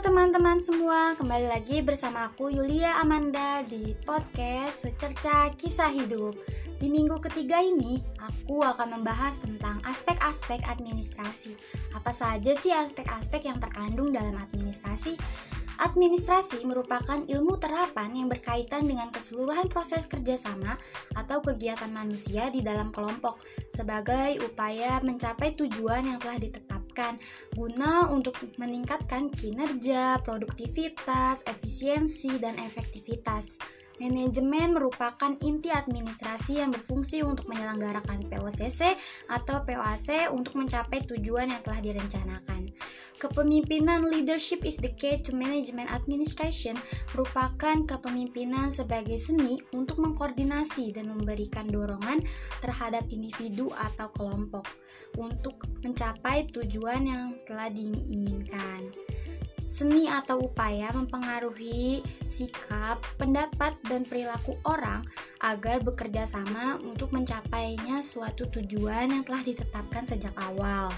[0.00, 6.40] teman-teman semua, kembali lagi bersama aku Yulia Amanda di podcast Secerca Kisah Hidup.
[6.80, 11.52] Di minggu ketiga ini, aku akan membahas tentang aspek-aspek administrasi.
[11.92, 15.20] Apa saja sih aspek-aspek yang terkandung dalam administrasi?
[15.84, 20.80] Administrasi merupakan ilmu terapan yang berkaitan dengan keseluruhan proses kerjasama
[21.12, 23.36] atau kegiatan manusia di dalam kelompok
[23.68, 26.79] sebagai upaya mencapai tujuan yang telah ditetapkan
[27.56, 33.56] guna untuk meningkatkan kinerja, produktivitas, efisiensi, dan efektivitas.
[34.00, 38.96] Manajemen merupakan inti administrasi yang berfungsi untuk menyelenggarakan POCC
[39.28, 42.72] atau POAC untuk mencapai tujuan yang telah direncanakan.
[43.20, 46.72] Kepemimpinan leadership is the key to management administration
[47.12, 52.24] merupakan kepemimpinan sebagai seni untuk mengkoordinasi dan memberikan dorongan
[52.64, 54.64] terhadap individu atau kelompok
[55.20, 58.88] untuk mencapai tujuan yang telah diinginkan.
[59.70, 65.06] Seni atau upaya mempengaruhi sikap, pendapat, dan perilaku orang
[65.46, 70.90] agar bekerja sama untuk mencapainya suatu tujuan yang telah ditetapkan sejak awal.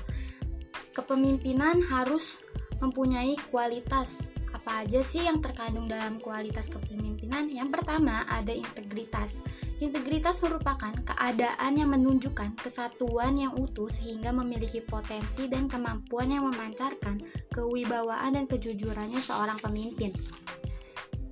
[0.96, 2.40] Kepemimpinan harus
[2.80, 7.50] mempunyai kualitas apa aja sih yang terkandung dalam kualitas kepemimpinan?
[7.50, 9.42] Yang pertama ada integritas.
[9.82, 17.18] Integritas merupakan keadaan yang menunjukkan kesatuan yang utuh sehingga memiliki potensi dan kemampuan yang memancarkan
[17.50, 20.14] kewibawaan dan kejujurannya seorang pemimpin.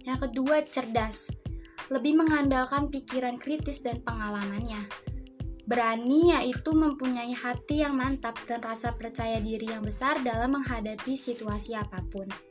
[0.02, 1.30] Yang kedua, cerdas.
[1.86, 4.90] Lebih mengandalkan pikiran kritis dan pengalamannya.
[5.70, 11.78] Berani yaitu mempunyai hati yang mantap dan rasa percaya diri yang besar dalam menghadapi situasi
[11.78, 12.49] apa pun.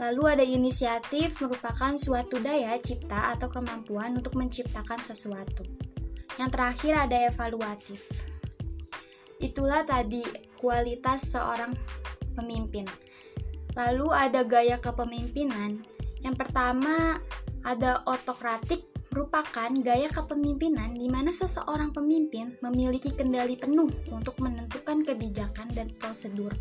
[0.00, 5.62] Lalu ada inisiatif merupakan suatu daya cipta atau kemampuan untuk menciptakan sesuatu.
[6.40, 8.00] Yang terakhir ada evaluatif.
[9.38, 10.24] Itulah tadi
[10.56, 11.76] kualitas seorang
[12.32, 12.88] pemimpin.
[13.76, 15.84] Lalu ada gaya kepemimpinan.
[16.24, 17.20] Yang pertama
[17.60, 25.66] ada otokratik merupakan gaya kepemimpinan di mana seseorang pemimpin memiliki kendali penuh untuk menentukan kebijakan
[25.74, 26.54] dan prosedur,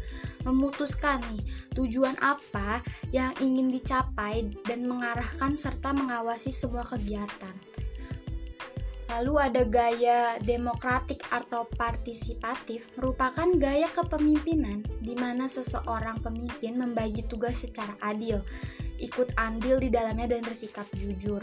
[0.43, 1.45] memutuskan nih
[1.77, 2.81] tujuan apa
[3.13, 7.53] yang ingin dicapai dan mengarahkan serta mengawasi semua kegiatan.
[9.09, 17.65] Lalu ada gaya demokratik atau partisipatif merupakan gaya kepemimpinan di mana seseorang pemimpin membagi tugas
[17.65, 18.45] secara adil,
[19.01, 21.41] ikut andil di dalamnya dan bersikap jujur.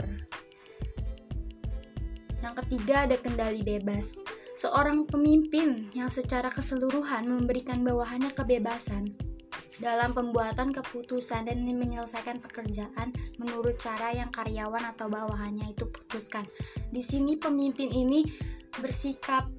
[2.47, 4.23] Yang ketiga ada kendali bebas.
[4.55, 9.11] Seorang pemimpin yang secara keseluruhan memberikan bawahannya kebebasan
[9.83, 13.11] dalam pembuatan keputusan dan menyelesaikan pekerjaan
[13.43, 16.47] menurut cara yang karyawan atau bawahannya itu putuskan.
[16.95, 18.23] Di sini pemimpin ini
[18.79, 19.51] bersikap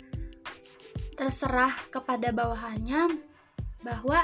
[1.20, 3.20] terserah kepada bawahannya
[3.84, 4.24] bahwa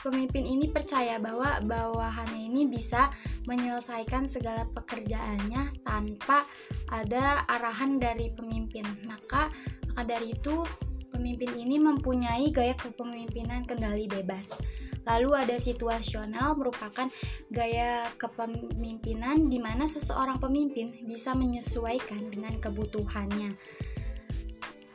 [0.00, 3.12] pemimpin ini percaya bahwa bawahannya ini bisa
[3.48, 6.44] menyelesaikan segala pekerjaannya tanpa
[6.92, 8.84] ada arahan dari pemimpin.
[9.04, 9.52] Maka,
[9.92, 10.64] maka dari itu
[11.12, 14.56] pemimpin ini mempunyai gaya kepemimpinan kendali bebas.
[15.04, 17.08] Lalu ada situasional merupakan
[17.48, 23.56] gaya kepemimpinan di mana seseorang pemimpin bisa menyesuaikan dengan kebutuhannya.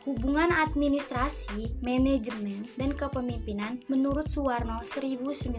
[0.06, 5.58] Hubungan administrasi, manajemen, dan kepemimpinan menurut Suwarno 1980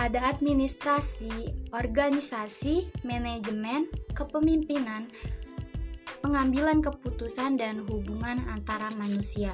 [0.00, 3.84] ada administrasi, organisasi, manajemen,
[4.16, 5.12] kepemimpinan,
[6.24, 9.52] pengambilan keputusan dan hubungan antara manusia.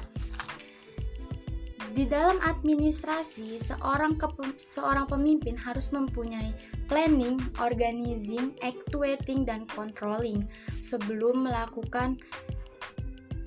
[1.97, 4.21] Di dalam administrasi, seorang
[4.61, 6.53] seorang pemimpin harus mempunyai
[6.85, 10.45] planning, organizing, actuating, dan controlling
[10.77, 12.21] sebelum melakukan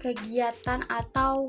[0.02, 1.46] kegiatan atau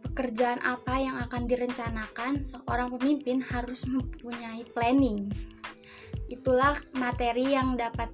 [0.00, 2.40] pekerjaan apa yang akan direncanakan.
[2.40, 5.28] Seorang pemimpin harus mempunyai planning.
[6.32, 8.08] Itulah materi yang dapat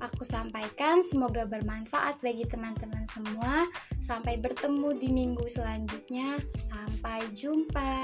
[0.00, 1.04] aku sampaikan.
[1.04, 3.68] Semoga bermanfaat bagi teman-teman semua.
[4.02, 6.42] Sampai bertemu di minggu selanjutnya.
[6.58, 8.02] Sampai jumpa.